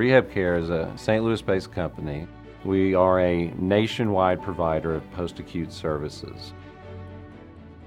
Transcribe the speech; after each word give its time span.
Rehab 0.00 0.30
Care 0.30 0.56
is 0.56 0.70
a 0.70 0.90
St. 0.96 1.22
Louis 1.22 1.42
based 1.42 1.72
company. 1.72 2.26
We 2.64 2.94
are 2.94 3.20
a 3.20 3.52
nationwide 3.58 4.40
provider 4.40 4.94
of 4.94 5.10
post 5.10 5.38
acute 5.40 5.70
services. 5.70 6.54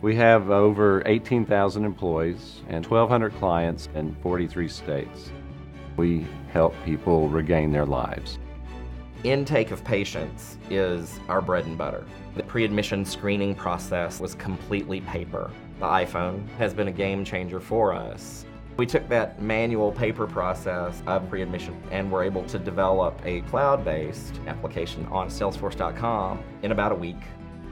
We 0.00 0.16
have 0.16 0.48
over 0.48 1.02
18,000 1.04 1.84
employees 1.84 2.62
and 2.66 2.86
1,200 2.86 3.34
clients 3.34 3.90
in 3.94 4.16
43 4.22 4.68
states. 4.68 5.30
We 5.98 6.26
help 6.50 6.74
people 6.82 7.28
regain 7.28 7.72
their 7.72 7.84
lives. 7.84 8.38
Intake 9.22 9.70
of 9.70 9.84
patients 9.84 10.56
is 10.70 11.20
our 11.28 11.42
bread 11.42 11.66
and 11.66 11.76
butter. 11.76 12.06
The 12.36 12.42
pre 12.42 12.64
admission 12.64 13.04
screening 13.04 13.54
process 13.54 14.18
was 14.18 14.34
completely 14.34 15.02
paper. 15.02 15.50
The 15.78 15.84
iPhone 15.84 16.48
has 16.56 16.72
been 16.72 16.88
a 16.88 16.92
game 16.92 17.22
changer 17.22 17.60
for 17.60 17.92
us. 17.92 18.46
We 18.78 18.86
took 18.86 19.08
that 19.08 19.42
manual 19.42 19.90
paper 19.90 20.28
process 20.28 21.02
of 21.08 21.28
pre 21.28 21.42
admission 21.42 21.82
and 21.90 22.12
were 22.12 22.22
able 22.22 22.44
to 22.44 22.60
develop 22.60 23.20
a 23.24 23.40
cloud 23.42 23.84
based 23.84 24.40
application 24.46 25.04
on 25.06 25.28
Salesforce.com 25.28 26.40
in 26.62 26.70
about 26.70 26.92
a 26.92 26.94
week. 26.94 27.18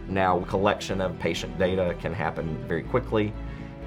Now, 0.09 0.41
collection 0.41 1.01
of 1.01 1.17
patient 1.21 1.57
data 1.61 1.95
can 2.01 2.13
happen 2.13 2.59
very 2.67 2.83
quickly, 2.83 3.33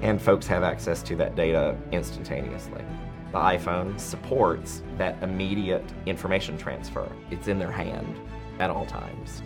and 0.00 0.20
folks 0.20 0.46
have 0.46 0.62
access 0.62 1.02
to 1.04 1.16
that 1.16 1.36
data 1.36 1.76
instantaneously. 1.92 2.82
The 3.32 3.38
iPhone 3.38 4.00
supports 4.00 4.82
that 4.96 5.22
immediate 5.22 5.84
information 6.06 6.56
transfer. 6.56 7.06
It's 7.30 7.48
in 7.48 7.58
their 7.58 7.70
hand 7.70 8.16
at 8.60 8.70
all 8.70 8.86
times. 8.86 9.42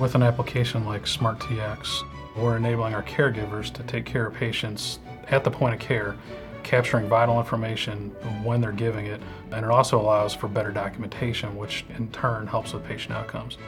With 0.00 0.16
an 0.16 0.24
application 0.24 0.86
like 0.86 1.04
SmartTX, 1.04 2.02
we're 2.36 2.56
enabling 2.56 2.94
our 2.94 3.04
caregivers 3.04 3.72
to 3.74 3.84
take 3.84 4.04
care 4.04 4.26
of 4.26 4.34
patients 4.34 4.98
at 5.30 5.44
the 5.44 5.50
point 5.50 5.74
of 5.74 5.80
care, 5.80 6.16
capturing 6.62 7.08
vital 7.08 7.38
information 7.38 8.10
when 8.42 8.60
they're 8.60 8.72
giving 8.72 9.06
it, 9.06 9.20
and 9.52 9.64
it 9.64 9.70
also 9.70 10.00
allows 10.00 10.34
for 10.34 10.48
better 10.48 10.70
documentation, 10.70 11.56
which 11.56 11.84
in 11.96 12.08
turn 12.10 12.46
helps 12.46 12.72
with 12.72 12.84
patient 12.84 13.14
outcomes. 13.14 13.58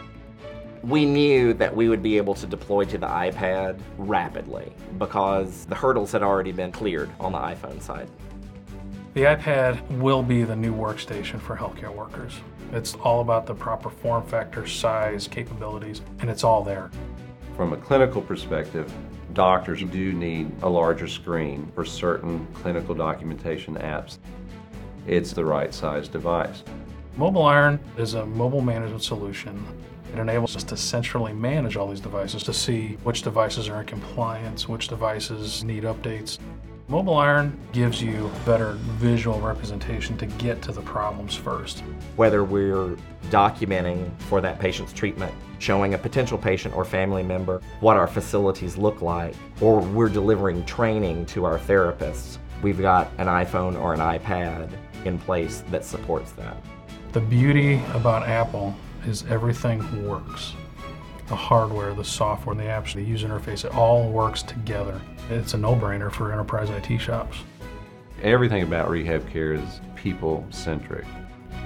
We 0.82 1.04
knew 1.04 1.52
that 1.54 1.74
we 1.74 1.88
would 1.88 2.02
be 2.02 2.16
able 2.16 2.34
to 2.34 2.46
deploy 2.46 2.84
to 2.86 2.98
the 2.98 3.06
iPad 3.06 3.78
rapidly 3.98 4.72
because 4.98 5.66
the 5.66 5.74
hurdles 5.74 6.12
had 6.12 6.22
already 6.22 6.52
been 6.52 6.72
cleared 6.72 7.10
on 7.18 7.32
the 7.32 7.38
iPhone 7.38 7.82
side. 7.82 8.08
The 9.14 9.22
iPad 9.22 9.80
will 9.98 10.22
be 10.22 10.44
the 10.44 10.54
new 10.54 10.74
workstation 10.74 11.40
for 11.40 11.56
healthcare 11.56 11.94
workers. 11.94 12.34
It's 12.72 12.94
all 12.96 13.20
about 13.20 13.46
the 13.46 13.54
proper 13.54 13.88
form 13.88 14.26
factor, 14.26 14.66
size, 14.66 15.26
capabilities, 15.26 16.02
and 16.20 16.28
it's 16.28 16.44
all 16.44 16.62
there. 16.62 16.90
From 17.56 17.72
a 17.72 17.76
clinical 17.76 18.20
perspective, 18.20 18.92
doctors 19.32 19.82
do 19.82 20.12
need 20.12 20.50
a 20.62 20.68
larger 20.68 21.08
screen 21.08 21.70
for 21.74 21.84
certain 21.84 22.46
clinical 22.54 22.94
documentation 22.94 23.74
apps. 23.76 24.18
It's 25.06 25.32
the 25.32 25.44
right 25.44 25.72
size 25.72 26.08
device. 26.08 26.62
MobileIron 27.18 27.78
is 27.98 28.14
a 28.14 28.26
mobile 28.26 28.60
management 28.60 29.02
solution. 29.02 29.64
It 30.12 30.18
enables 30.18 30.56
us 30.56 30.64
to 30.64 30.76
centrally 30.76 31.32
manage 31.32 31.76
all 31.76 31.88
these 31.88 32.00
devices 32.00 32.42
to 32.44 32.52
see 32.52 32.96
which 33.04 33.22
devices 33.22 33.68
are 33.68 33.80
in 33.80 33.86
compliance, 33.86 34.68
which 34.68 34.88
devices 34.88 35.64
need 35.64 35.84
updates. 35.84 36.38
MobileIron 36.88 37.52
gives 37.72 38.00
you 38.00 38.30
better 38.44 38.74
visual 38.98 39.40
representation 39.40 40.16
to 40.18 40.26
get 40.26 40.62
to 40.62 40.70
the 40.70 40.82
problems 40.82 41.34
first. 41.34 41.80
Whether 42.14 42.44
we're 42.44 42.96
documenting 43.28 44.08
for 44.22 44.40
that 44.40 44.60
patient's 44.60 44.92
treatment, 44.92 45.34
showing 45.58 45.94
a 45.94 45.98
potential 45.98 46.38
patient 46.38 46.76
or 46.76 46.84
family 46.84 47.24
member 47.24 47.60
what 47.80 47.96
our 47.96 48.06
facilities 48.06 48.76
look 48.76 49.02
like, 49.02 49.34
or 49.60 49.80
we're 49.80 50.08
delivering 50.08 50.64
training 50.64 51.26
to 51.26 51.44
our 51.44 51.58
therapists, 51.58 52.38
we've 52.62 52.80
got 52.80 53.10
an 53.18 53.26
iPhone 53.26 53.76
or 53.80 53.92
an 53.92 53.98
iPad 53.98 54.70
in 55.04 55.18
place 55.18 55.64
that 55.72 55.84
supports 55.84 56.30
that. 56.32 56.56
The 57.10 57.20
beauty 57.20 57.82
about 57.94 58.28
Apple 58.28 58.76
is 59.06 59.24
everything 59.24 60.06
works 60.06 60.54
the 61.28 61.36
hardware, 61.36 61.92
the 61.94 62.04
software, 62.04 62.52
and 62.52 62.60
the 62.60 62.64
apps, 62.64 62.94
the 62.94 63.02
user 63.02 63.28
interface, 63.28 63.64
it 63.64 63.74
all 63.74 64.10
works 64.10 64.42
together. 64.42 65.00
It's 65.30 65.54
a 65.54 65.58
no-brainer 65.58 66.10
for 66.12 66.32
enterprise 66.32 66.70
IT 66.70 66.98
shops. 66.98 67.38
Everything 68.22 68.62
about 68.62 68.88
rehab 68.88 69.28
care 69.28 69.52
is 69.52 69.80
people-centric, 69.94 71.04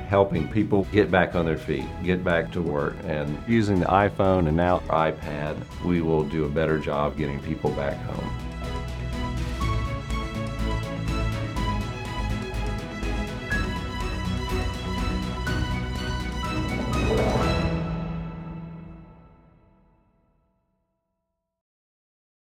helping 0.08 0.48
people 0.48 0.84
get 0.92 1.10
back 1.10 1.34
on 1.34 1.44
their 1.44 1.58
feet, 1.58 1.84
get 2.02 2.24
back 2.24 2.50
to 2.52 2.62
work, 2.62 2.96
and 3.04 3.38
using 3.46 3.78
the 3.78 3.86
iPhone 3.86 4.48
and 4.48 4.56
now 4.56 4.80
iPad, 4.88 5.56
we 5.84 6.00
will 6.00 6.24
do 6.24 6.44
a 6.44 6.48
better 6.48 6.78
job 6.78 7.16
getting 7.16 7.38
people 7.40 7.70
back 7.72 7.96
home. 7.98 8.49